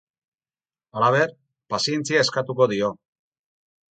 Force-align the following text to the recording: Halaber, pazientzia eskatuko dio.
Halaber, 1.01 1.33
pazientzia 1.75 2.23
eskatuko 2.27 2.69
dio. 2.75 2.89